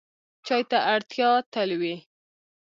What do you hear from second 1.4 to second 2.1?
تل وي.